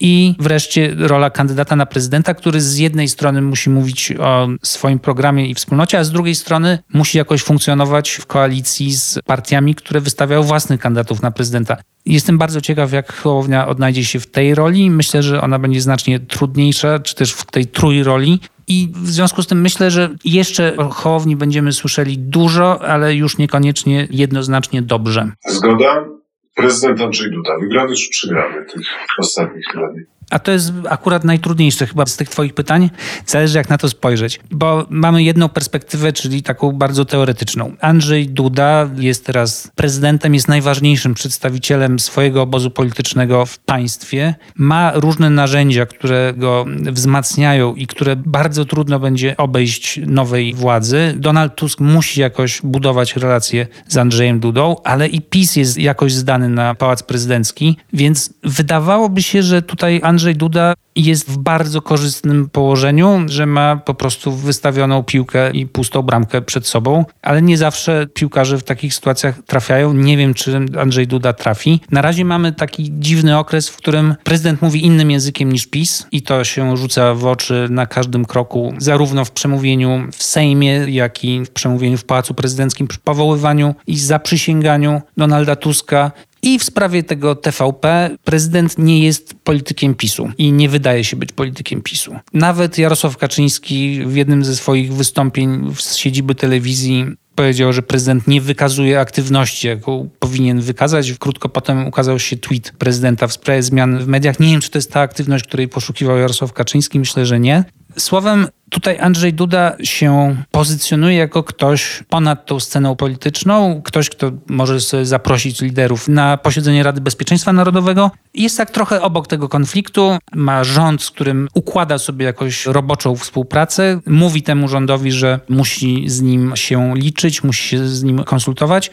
[0.00, 5.46] i wreszcie rola kandydata na prezydenta, który z jednej strony musi mówić o swoim programie
[5.46, 10.42] i wspólnocie, a z drugiej strony musi jakoś funkcjonować w koalicji z partiami, które wystawiają
[10.42, 11.76] własnych kandydatów na prezydenta.
[12.06, 14.90] Jestem bardzo ciekaw, jak Hołownia odnajdzie się w tej roli.
[14.90, 18.40] Myślę, że ona będzie znacznie trudniejsza, czy też w tej trójroli.
[18.68, 23.38] I w związku z tym myślę, że jeszcze o Hołowni będziemy słyszeli dużo, ale już
[23.38, 25.32] niekoniecznie jednoznacznie dobrze.
[25.48, 26.19] Zgoda.
[26.60, 28.86] Prezydent Andrzej Duda, wygrany czy przegrany tych
[29.18, 30.02] ostatnich tygodni?
[30.30, 32.90] A to jest akurat najtrudniejsze chyba z tych Twoich pytań.
[33.26, 37.72] Zależy, jak na to spojrzeć, bo mamy jedną perspektywę, czyli taką bardzo teoretyczną.
[37.80, 44.34] Andrzej Duda jest teraz prezydentem, jest najważniejszym przedstawicielem swojego obozu politycznego w państwie.
[44.56, 51.14] Ma różne narzędzia, które go wzmacniają i które bardzo trudno będzie obejść nowej władzy.
[51.16, 56.48] Donald Tusk musi jakoś budować relacje z Andrzejem Dudą, ale i PiS jest jakoś zdany
[56.48, 62.48] na pałac prezydencki, więc wydawałoby się, że tutaj Andrzej Andrzej Duda jest w bardzo korzystnym
[62.48, 68.06] położeniu, że ma po prostu wystawioną piłkę i pustą bramkę przed sobą, ale nie zawsze
[68.14, 69.92] piłkarze w takich sytuacjach trafiają.
[69.92, 71.80] Nie wiem, czy Andrzej Duda trafi.
[71.90, 76.22] Na razie mamy taki dziwny okres, w którym prezydent mówi innym językiem niż PiS i
[76.22, 81.44] to się rzuca w oczy na każdym kroku, zarówno w przemówieniu w Sejmie, jak i
[81.44, 86.12] w przemówieniu w Pałacu Prezydenckim przy powoływaniu i zaprzysięganiu Donalda Tuska.
[86.42, 91.32] I w sprawie tego TVP prezydent nie jest politykiem PiSu i nie wydaje się być
[91.32, 92.16] politykiem PiSu.
[92.32, 98.40] Nawet Jarosław Kaczyński w jednym ze swoich wystąpień z siedziby telewizji powiedział, że prezydent nie
[98.40, 101.12] wykazuje aktywności, jaką powinien wykazać.
[101.12, 104.40] Krótko potem ukazał się tweet prezydenta w sprawie zmian w mediach.
[104.40, 106.98] Nie wiem, czy to jest ta aktywność, której poszukiwał Jarosław Kaczyński.
[106.98, 107.64] Myślę, że nie.
[107.96, 114.80] Słowem, Tutaj Andrzej Duda się pozycjonuje jako ktoś ponad tą sceną polityczną, ktoś, kto może
[114.80, 118.10] sobie zaprosić liderów na posiedzenie Rady Bezpieczeństwa Narodowego.
[118.34, 124.00] Jest tak trochę obok tego konfliktu, ma rząd, z którym układa sobie jakoś roboczą współpracę,
[124.06, 128.90] mówi temu rządowi, że musi z nim się liczyć, musi się z nim konsultować,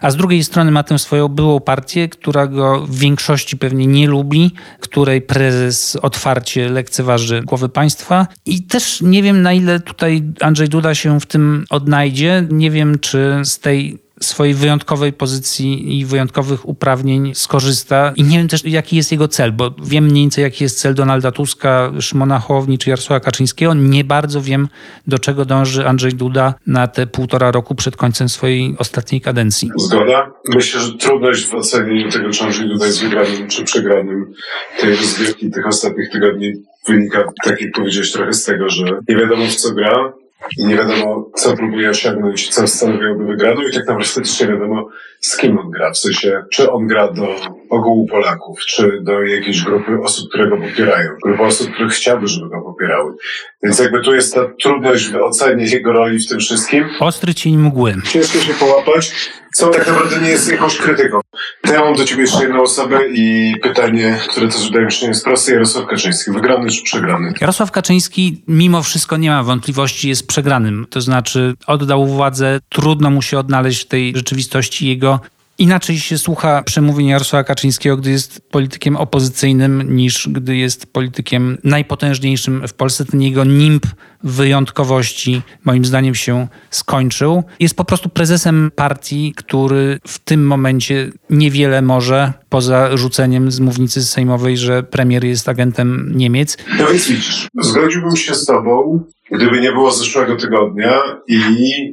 [0.00, 4.06] a z drugiej strony ma tę swoją byłą partię, która go w większości pewnie nie
[4.06, 4.50] lubi,
[4.80, 10.94] której prezes otwarcie lekceważy głowy państwa i też nie wiem, na ile tutaj Andrzej Duda
[10.94, 12.46] się w tym odnajdzie.
[12.50, 18.12] Nie wiem, czy z tej swojej wyjątkowej pozycji i wyjątkowych uprawnień skorzysta.
[18.16, 20.94] I nie wiem też, jaki jest jego cel, bo wiem mniej więcej, jaki jest cel
[20.94, 23.74] Donalda Tuska, Szymona Hołowni czy Jarosława Kaczyńskiego.
[23.74, 24.68] Nie bardzo wiem,
[25.06, 29.70] do czego dąży Andrzej Duda na te półtora roku przed końcem swojej ostatniej kadencji.
[29.76, 30.30] Zgoda.
[30.48, 34.32] Myślę, że trudność w ocenieniu tego, czy Andrzej Duda jest wygranym czy przegranym
[34.80, 36.52] tej rozgrywki tych ostatnich tygodni
[36.88, 40.12] wynika, tak jak powiedziałeś, trochę z tego, że nie wiadomo w co gra,
[40.58, 44.88] i nie wiadomo, co próbuje osiągnąć, co stanowiłoby wygraną i tak naprawdę też nie wiadomo,
[45.20, 45.92] z kim on gra.
[45.92, 47.36] W sensie, czy on gra do
[47.70, 52.48] ogółu Polaków, czy do jakiejś grupy osób, które go popierają, grupy osób, które chciałby, żeby
[52.48, 53.14] go popierały.
[53.62, 56.84] Więc jakby tu jest ta trudność w ocenie jego roli w tym wszystkim.
[57.00, 57.94] Ostry cień mgły.
[58.08, 59.12] Ciężko się połapać,
[59.54, 61.20] co tak naprawdę nie jest jakąś krytyką.
[61.62, 65.06] To ja mam do ciebie jeszcze jedną osobę i pytanie, które też wydaje mi się
[65.06, 65.52] nie jest proste.
[65.52, 67.32] Jarosław Kaczyński, wygrany czy przegrany?
[67.40, 70.86] Jarosław Kaczyński mimo wszystko nie ma wątpliwości, jest przegranym.
[70.90, 74.88] To znaczy oddał władzę, trudno mu się odnaleźć w tej rzeczywistości.
[74.88, 75.20] Jego
[75.58, 82.68] Inaczej się słucha przemówień Jarosława Kaczyńskiego, gdy jest politykiem opozycyjnym, niż gdy jest politykiem najpotężniejszym
[82.68, 83.04] w Polsce.
[83.04, 83.86] Ten jego nimb
[84.22, 87.42] wyjątkowości, moim zdaniem, się skończył.
[87.60, 94.04] Jest po prostu prezesem partii, który w tym momencie niewiele może, poza rzuceniem z mównicy
[94.04, 96.56] sejmowej, że premier jest agentem Niemiec.
[96.78, 101.40] No więc widzisz, zgodziłbym się z tobą, gdyby nie było zeszłego tygodnia i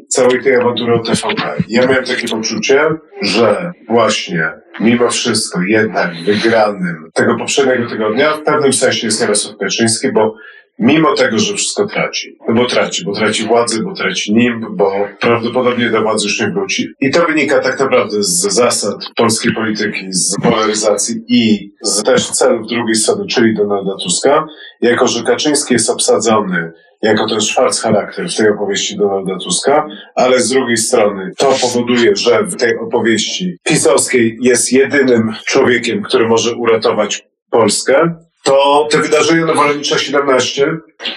[0.07, 1.53] całej tej awantury o TVP.
[1.67, 2.81] Ja miałem takie poczucie,
[3.21, 4.49] że właśnie
[4.79, 10.35] mimo wszystko jednak wygranym tego poprzedniego tygodnia w pewnym sensie jest Jarosław Kaczyński, bo
[10.79, 12.37] mimo tego, że wszystko traci.
[12.47, 16.51] No bo traci, bo traci władzę, bo traci NIMB, bo prawdopodobnie do władzy już nie
[16.51, 16.87] wróci.
[17.01, 22.67] I to wynika tak naprawdę z zasad polskiej polityki, z polaryzacji i z też celów
[22.67, 24.45] drugiej strony, czyli Donalda Tuska.
[24.81, 30.39] Jako, że Kaczyński jest obsadzony jako ten szwarc charakter w tej opowieści Donalda Tuska, ale
[30.39, 36.55] z drugiej strony to powoduje, że w tej opowieści pisowskiej jest jedynym człowiekiem, który może
[36.55, 40.67] uratować Polskę, to te wydarzenia Nowolenicza 17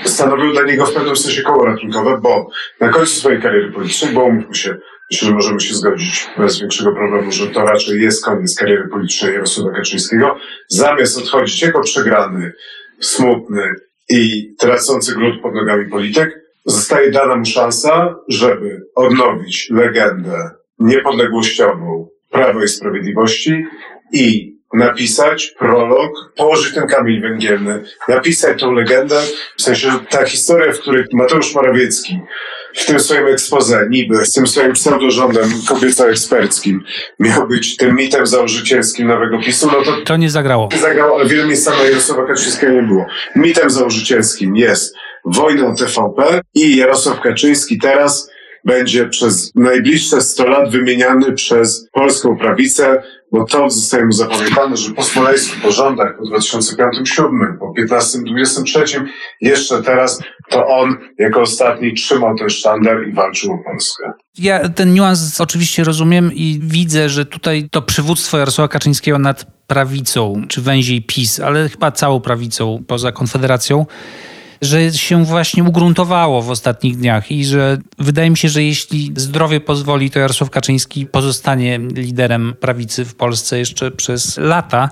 [0.04, 2.48] stanowią dla niego w pewnym sensie koło ratunkowe, bo
[2.80, 4.76] na końcu swojej kariery politycznej, bo umówmy się,
[5.10, 9.34] myślę, że możemy się zgodzić bez większego problemu, że to raczej jest koniec kariery politycznej
[9.34, 10.36] Jarosława Kaczyńskiego,
[10.68, 12.52] zamiast odchodzić jako przegrany,
[13.00, 13.74] smutny
[14.12, 22.64] i tracący grunt pod nogami polityk, zostaje dana mu szansa, żeby odnowić legendę niepodległościową Prawa
[22.64, 23.64] i Sprawiedliwości
[24.12, 29.20] i napisać prolog, położyć ten kamień węgielny, napisać tą legendę,
[29.58, 32.20] w sensie, że ta historia, w której Mateusz Morawiecki
[32.74, 36.80] w tym swoim ekspoze, niby, z tym swoim pseudorządem kobieco-eksperckim,
[37.18, 40.04] miał być tym mitem założycielskim nowego PiSu, no to...
[40.04, 40.68] To nie zagrało.
[40.72, 43.06] Nie zagrało, ale wiele miejsc na Jarosława Kaczyńskiego nie było.
[43.36, 48.30] Mitem założycielskim jest wojna TVP i Jarosław Kaczyński teraz
[48.64, 54.90] będzie przez najbliższe 100 lat wymieniany przez polską prawicę, bo to zostaje mu zapamiętane, że
[54.90, 59.04] po smoleńskich porządach po 2005-2007, po 15-23,
[59.40, 60.20] jeszcze teraz
[60.50, 64.12] to on jako ostatni trzymał ten sztandar i walczył o Polskę.
[64.38, 70.42] Ja ten niuans oczywiście rozumiem i widzę, że tutaj to przywództwo Jarosława Kaczyńskiego nad prawicą,
[70.48, 73.86] czy węziej PiS, ale chyba całą prawicą poza Konfederacją,
[74.62, 79.60] że się właśnie ugruntowało w ostatnich dniach i że wydaje mi się, że jeśli zdrowie
[79.60, 84.90] pozwoli, to Jarosław Kaczyński pozostanie liderem prawicy w Polsce jeszcze przez lata.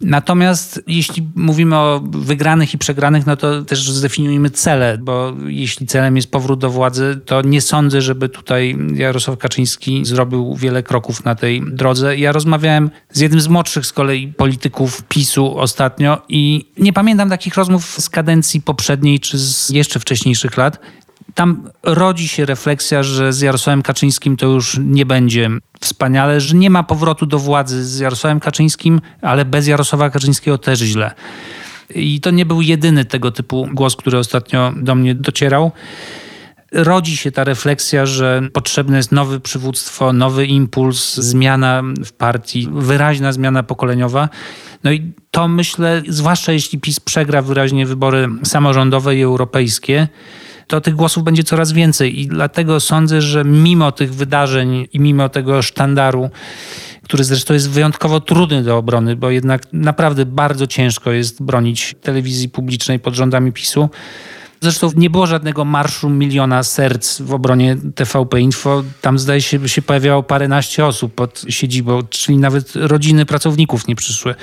[0.00, 6.16] Natomiast jeśli mówimy o wygranych i przegranych, no to też zdefiniujmy cele, bo jeśli celem
[6.16, 11.34] jest powrót do władzy, to nie sądzę, żeby tutaj Jarosław Kaczyński zrobił wiele kroków na
[11.34, 12.18] tej drodze.
[12.18, 17.54] Ja rozmawiałem z jednym z młodszych z kolei polityków PiSu ostatnio i nie pamiętam takich
[17.54, 20.78] rozmów z kadencji poprzedniej czy z jeszcze wcześniejszych lat,
[21.34, 26.70] tam rodzi się refleksja, że z Jarosławem Kaczyńskim to już nie będzie wspaniale, że nie
[26.70, 31.14] ma powrotu do władzy z Jarosławem Kaczyńskim, ale bez Jarosława Kaczyńskiego też źle.
[31.94, 35.72] I to nie był jedyny tego typu głos, który ostatnio do mnie docierał.
[36.72, 43.32] Rodzi się ta refleksja, że potrzebne jest nowe przywództwo, nowy impuls, zmiana w partii, wyraźna
[43.32, 44.28] zmiana pokoleniowa.
[44.84, 50.08] No i to myślę, zwłaszcza jeśli PiS przegra wyraźnie wybory samorządowe i europejskie,
[50.66, 52.20] to tych głosów będzie coraz więcej.
[52.20, 56.30] I dlatego sądzę, że mimo tych wydarzeń i mimo tego sztandaru,
[57.02, 62.48] który zresztą jest wyjątkowo trudny do obrony, bo jednak naprawdę bardzo ciężko jest bronić telewizji
[62.48, 63.88] publicznej pod rządami PiSu.
[64.60, 68.84] Zresztą nie było żadnego marszu miliona serc w obronie TVP Info.
[69.00, 74.34] Tam zdaje się, się pojawiało paręnaście osób pod siedzibą, czyli nawet rodziny pracowników nie przyszły.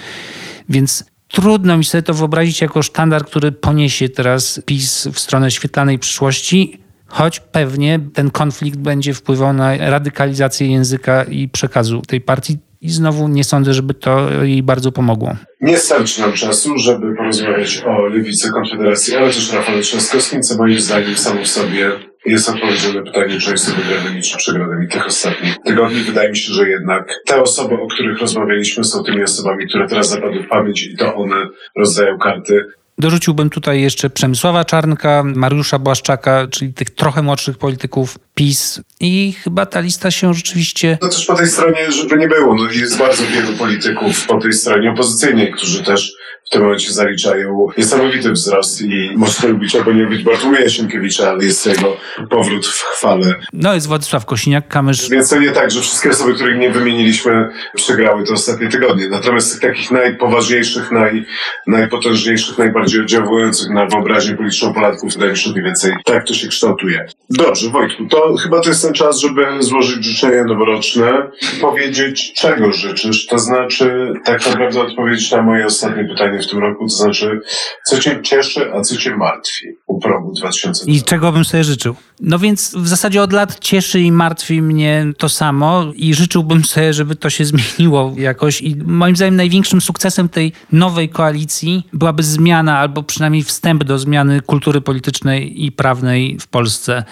[0.69, 6.00] Więc Trudno mi sobie to wyobrazić jako sztandar, który poniesie teraz PiS w stronę świetlanej
[6.00, 12.58] przyszłości, choć pewnie ten konflikt będzie wpływał na radykalizację języka i przekazu tej partii.
[12.82, 15.36] I znowu nie sądzę, żeby to jej bardzo pomogło.
[15.62, 20.80] Nie starczy nam czasu, żeby porozmawiać o lewicy Konfederacji, ale też Rafale Trzaskowskim, co moim
[20.80, 21.91] zdaniem samo w sobie
[22.25, 24.83] jest odpowiedzią na pytanie, czy jest wygranym czy przegranym.
[24.83, 29.03] I tych ostatnich tygodni wydaje mi się, że jednak te osoby, o których rozmawialiśmy, są
[29.03, 32.65] tymi osobami, które teraz zapadły w pamięć i to one rozdają karty.
[32.98, 39.65] Dorzuciłbym tutaj jeszcze Przemysława Czarnka, Mariusza Błaszczaka, czyli tych trochę młodszych polityków PiS i chyba
[39.65, 40.98] ta lista się rzeczywiście...
[41.02, 44.54] No też po tej stronie, żeby nie było, no jest bardzo wielu polityków po tej
[44.54, 46.13] stronie opozycyjnej, którzy też
[46.46, 51.46] w tym momencie zaliczają niesamowity wzrost i można lubić albo nie lubić Bartłomieja Sienkiewicza, ale
[51.46, 51.98] jest jego
[52.29, 53.36] powrót w chwale.
[53.54, 55.10] No jest Władysław Kosiniak-Kamysz.
[55.12, 59.10] Więc to nie tak, że wszystkie osoby, których nie wymieniliśmy, przegrały te ostatnie tygodnie.
[59.10, 61.25] Natomiast tych takich najpoważniejszych, naj,
[61.67, 66.48] najpotężniejszych, najbardziej oddziałujących na wyobraźnię polityczną Polaków, wydaje mi się, mniej więcej tak to się
[66.48, 67.06] kształtuje.
[67.29, 73.26] Dobrze, Wojtku, to chyba to jest ten czas, żeby złożyć życzenia noworoczne, powiedzieć, czego życzysz,
[73.26, 77.40] to znaczy tak naprawdę odpowiedzieć na moje ostatnie pytanie w tym roku, to znaczy,
[77.86, 81.02] co cię cieszy, a co cię martwi u progu 2020.
[81.02, 81.96] I czego bym sobie życzył?
[82.19, 86.94] No więc w zasadzie od lat cieszy i martwi mnie to samo i życzyłbym sobie,
[86.94, 92.80] żeby to się zmieniło jakoś i moim zdaniem największym sukcesem tej nowej koalicji byłaby zmiana
[92.80, 97.04] albo przynajmniej wstęp do zmiany kultury politycznej i prawnej w Polsce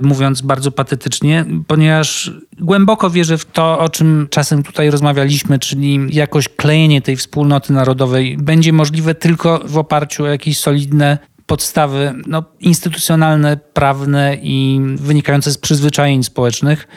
[0.00, 6.48] mówiąc bardzo patetycznie, ponieważ głęboko wierzę w to, o czym czasem tutaj rozmawialiśmy, czyli jakoś
[6.48, 13.56] klejenie tej wspólnoty narodowej będzie możliwe tylko w oparciu o jakieś solidne podstawy no, instytucjonalne,
[13.56, 16.88] prawne i wynikające z przyzwyczajeń społecznych.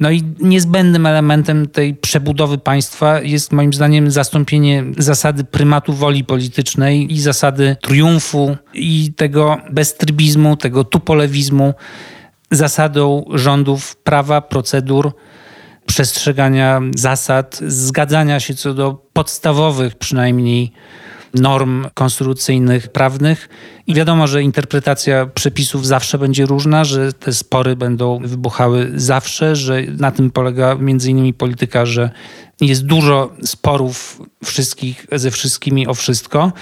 [0.00, 7.12] No i niezbędnym elementem tej przebudowy państwa jest moim zdaniem zastąpienie zasady prymatu woli politycznej
[7.12, 11.74] i zasady triumfu i tego beztrybizmu, tego tupolewizmu
[12.50, 15.12] zasadą rządów prawa, procedur,
[15.86, 20.72] przestrzegania zasad, zgadzania się co do podstawowych przynajmniej
[21.34, 23.48] norm konstytucyjnych, prawnych.
[23.86, 29.82] I wiadomo, że interpretacja przepisów zawsze będzie różna, że te spory będą wybuchały zawsze, że
[29.98, 32.10] na tym polega między innymi polityka, że
[32.60, 36.52] jest dużo sporów wszystkich ze wszystkimi o wszystko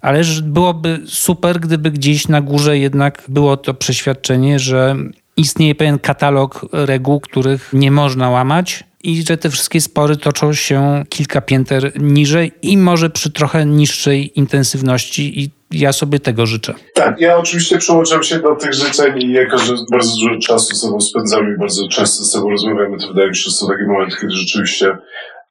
[0.00, 4.96] ale byłoby super, gdyby gdzieś na górze jednak było to przeświadczenie, że
[5.36, 11.04] istnieje pewien katalog reguł, których nie można łamać i że te wszystkie spory toczą się
[11.08, 16.74] kilka pięter niżej i może przy trochę niższej intensywności i ja sobie tego życzę.
[16.94, 20.80] Tak, ja oczywiście przyłączam się do tych życzeń i jako, że bardzo dużo czasu z
[20.80, 23.84] sobą spędzamy i bardzo często z sobą rozmawiamy, to wydaje mi się, że są takie
[23.84, 24.98] momenty, kiedy rzeczywiście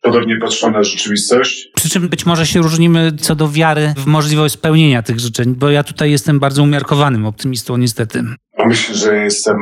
[0.02, 1.70] podobnie patrzą na rzeczywistość.
[1.76, 5.70] Przy czym być może się różnimy co do wiary w możliwość spełnienia tych życzeń, bo
[5.70, 8.24] ja tutaj jestem bardzo umiarkowanym optymistą niestety.
[8.66, 9.58] Myślę, że jestem...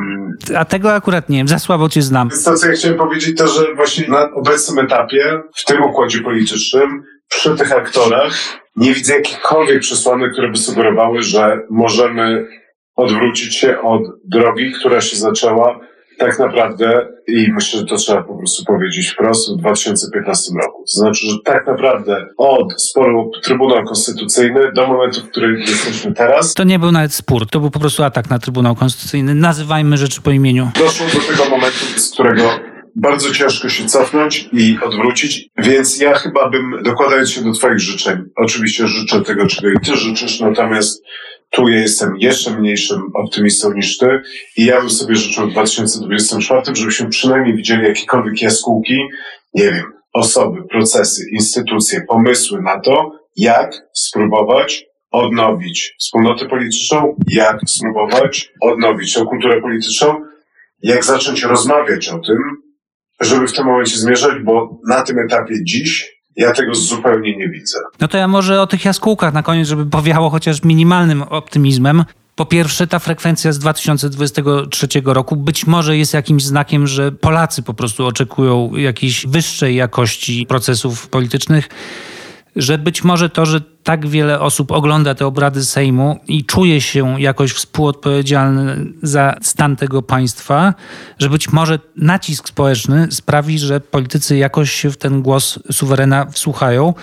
[0.56, 2.30] A tego akurat nie wiem, za słabo cię znam.
[2.44, 7.02] To, co ja chciałem powiedzieć, to, że właśnie na obecnym etapie, w tym układzie politycznym,
[7.28, 8.34] przy tych aktorach,
[8.76, 12.46] nie widzę jakichkolwiek przesłanek, które by sugerowały, że możemy
[12.96, 15.80] odwrócić się od drogi, która się zaczęła
[16.18, 20.84] tak naprawdę, i myślę, że to trzeba po prostu powiedzieć wprost, w 2015 roku.
[20.94, 26.54] To znaczy, że tak naprawdę od sporu Trybunał Konstytucyjny do momentu, w którym jesteśmy teraz.
[26.54, 29.34] To nie był nawet spór, to był po prostu atak na Trybunał Konstytucyjny.
[29.34, 30.70] Nazywajmy rzeczy po imieniu.
[30.78, 32.42] Doszło do tego momentu, z którego
[32.96, 38.18] bardzo ciężko się cofnąć i odwrócić, więc ja chyba bym, dokładając się do Twoich życzeń,
[38.36, 41.02] oczywiście życzę tego, czego i Ty życzysz, natomiast
[41.50, 44.20] tu ja jestem jeszcze mniejszym optymistą niż ty
[44.56, 48.98] i ja bym sobie życzył w 2024, żebyśmy przynajmniej widzieli jakiekolwiek jaskółki,
[49.54, 58.50] nie wiem, osoby, procesy, instytucje, pomysły na to, jak spróbować odnowić wspólnotę polityczną, jak spróbować
[58.60, 60.14] odnowić tą kulturę polityczną,
[60.82, 62.38] jak zacząć rozmawiać o tym,
[63.20, 67.78] żeby w tym momencie zmierzać, bo na tym etapie dziś ja tego zupełnie nie widzę.
[68.00, 72.04] No to ja może o tych jaskółkach na koniec, żeby powiało chociaż minimalnym optymizmem.
[72.36, 77.74] Po pierwsze, ta frekwencja z 2023 roku być może jest jakimś znakiem, że Polacy po
[77.74, 81.68] prostu oczekują jakiejś wyższej jakości procesów politycznych
[82.58, 87.20] że być może to, że tak wiele osób ogląda te obrady Sejmu i czuje się
[87.20, 90.74] jakoś współodpowiedzialny za stan tego państwa,
[91.18, 96.94] że być może nacisk społeczny sprawi, że politycy jakoś się w ten głos suwerena wsłuchają.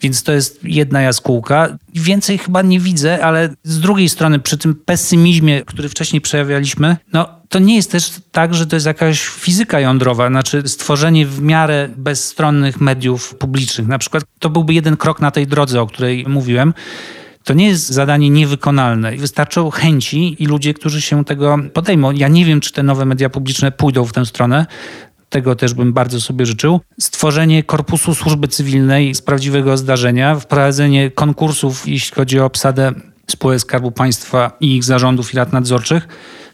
[0.00, 1.78] Więc to jest jedna jaskółka.
[1.94, 7.28] Więcej chyba nie widzę, ale z drugiej strony, przy tym pesymizmie, który wcześniej przejawialiśmy, no
[7.48, 11.88] to nie jest też tak, że to jest jakaś fizyka jądrowa, znaczy stworzenie w miarę
[11.96, 13.88] bezstronnych mediów publicznych.
[13.88, 16.74] Na przykład to byłby jeden krok na tej drodze, o której mówiłem
[17.44, 19.16] To nie jest zadanie niewykonalne.
[19.16, 22.12] Wystarczą chęci i ludzie, którzy się tego podejmą.
[22.12, 24.66] Ja nie wiem, czy te nowe media publiczne pójdą w tę stronę.
[25.28, 26.80] Tego też bym bardzo sobie życzył.
[27.00, 32.92] Stworzenie korpusu służby cywilnej z prawdziwego zdarzenia, wprowadzenie konkursów, jeśli chodzi o obsadę
[33.26, 36.08] spółek Skarbu Państwa i ich zarządów i rad nadzorczych.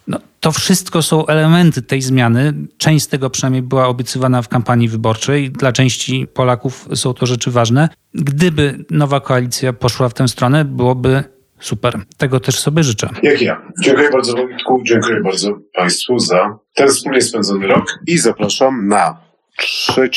[0.08, 2.54] No, to wszystko są elementy tej zmiany.
[2.78, 5.50] Część z tego przynajmniej była obiecywana w kampanii wyborczej.
[5.50, 7.88] Dla części Polaków są to rzeczy ważne.
[8.14, 11.24] Gdyby nowa koalicja poszła w tę stronę, byłoby
[11.60, 12.00] super.
[12.16, 13.08] Tego też sobie życzę.
[13.22, 13.62] Jak ja.
[13.82, 19.20] Dziękuję bardzo Wojtku, dziękuję bardzo Państwu za ten wspólnie spędzony rok i zapraszam na
[19.58, 20.10] 3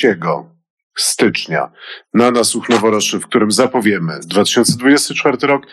[0.96, 1.72] stycznia
[2.14, 5.64] na nasłuch noworoczny, w którym zapowiemy 2024 rok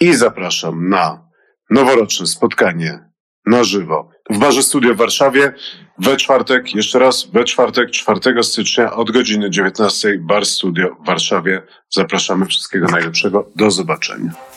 [0.00, 1.28] i zapraszam na
[1.70, 3.06] noworoczne spotkanie
[3.46, 5.52] na żywo w Barze Studio w Warszawie
[5.98, 11.62] we czwartek, jeszcze raz we czwartek, 4 stycznia od godziny 19 Bar Studio w Warszawie.
[11.90, 13.50] Zapraszamy wszystkiego najlepszego.
[13.56, 14.55] Do zobaczenia.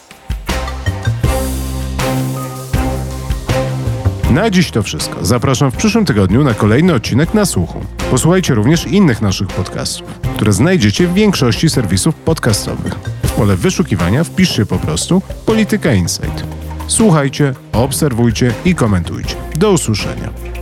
[4.30, 5.26] Na dziś to wszystko.
[5.26, 7.80] Zapraszam w przyszłym tygodniu na kolejny odcinek na słuchu.
[8.12, 12.94] Posłuchajcie również innych naszych podcastów, które znajdziecie w większości serwisów podcastowych.
[13.24, 16.44] W pole wyszukiwania wpiszcie po prostu Polityka Insight.
[16.88, 19.36] Słuchajcie, obserwujcie i komentujcie.
[19.56, 20.59] Do usłyszenia.